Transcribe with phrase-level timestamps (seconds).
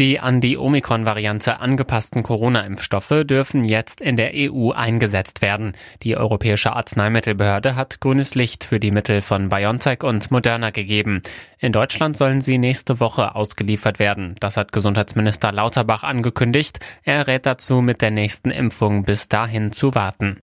[0.00, 5.76] Die an die Omikron-Variante angepassten Corona-Impfstoffe dürfen jetzt in der EU eingesetzt werden.
[6.02, 11.22] Die Europäische Arzneimittelbehörde hat grünes Licht für die Mittel von BioNTech und Moderna gegeben.
[11.60, 14.34] In Deutschland sollen sie nächste Woche ausgeliefert werden.
[14.40, 16.80] Das hat Gesundheitsminister Lauterbach angekündigt.
[17.04, 20.40] Er rät dazu, mit der nächsten Impfung bis dahin zu warten.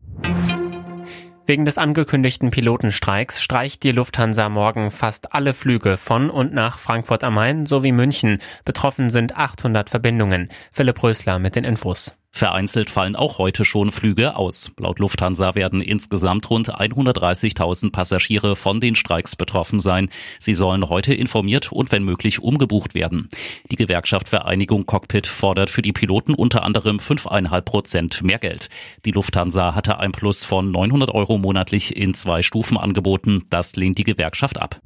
[1.48, 7.24] Wegen des angekündigten Pilotenstreiks streicht die Lufthansa morgen fast alle Flüge von und nach Frankfurt
[7.24, 8.40] am Main sowie München.
[8.64, 10.50] Betroffen sind 800 Verbindungen.
[10.72, 12.16] Philipp Rösler mit den Infos.
[12.34, 14.72] Vereinzelt fallen auch heute schon Flüge aus.
[14.80, 20.10] Laut Lufthansa werden insgesamt rund 130.000 Passagiere von den Streiks betroffen sein.
[20.40, 23.28] Sie sollen heute informiert und wenn möglich umgebucht werden.
[23.70, 28.70] Die Gewerkschaft Vereinigung Cockpit fordert für die Piloten unter anderem 5,5 Prozent mehr Geld.
[29.06, 33.46] Die Lufthansa hatte ein Plus von 900 Euro monatlich in zwei Stufen angeboten.
[33.50, 34.80] Das lehnt die Gewerkschaft ab.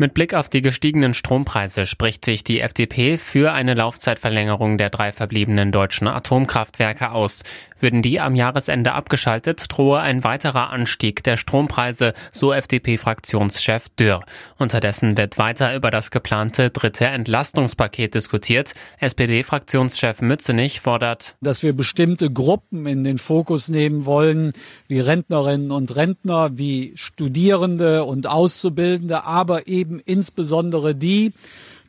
[0.00, 5.12] Mit Blick auf die gestiegenen Strompreise spricht sich die FDP für eine Laufzeitverlängerung der drei
[5.12, 7.42] verbliebenen deutschen Atomkraftwerke aus.
[7.80, 14.22] Würden die am Jahresende abgeschaltet, drohe ein weiterer Anstieg der Strompreise, so FDP-Fraktionschef Dürr.
[14.58, 18.72] Unterdessen wird weiter über das geplante dritte Entlastungspaket diskutiert.
[19.00, 24.52] SPD-Fraktionschef Mützenich fordert, dass wir bestimmte Gruppen in den Fokus nehmen wollen,
[24.88, 31.32] wie Rentnerinnen und Rentner, wie Studierende und Auszubildende, aber eben eben insbesondere die,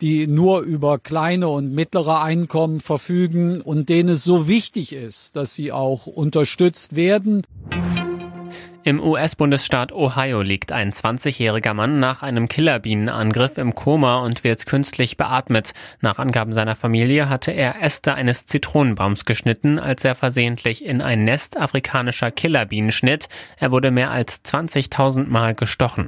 [0.01, 5.53] die nur über kleine und mittlere Einkommen verfügen und denen es so wichtig ist, dass
[5.53, 7.43] sie auch unterstützt werden.
[8.83, 15.17] Im US-Bundesstaat Ohio liegt ein 20-jähriger Mann nach einem Killerbienenangriff im Koma und wird künstlich
[15.17, 15.73] beatmet.
[16.01, 21.23] Nach Angaben seiner Familie hatte er Äste eines Zitronenbaums geschnitten, als er versehentlich in ein
[21.23, 23.29] Nest afrikanischer Killerbienen schnitt.
[23.59, 26.07] Er wurde mehr als 20.000 Mal gestochen.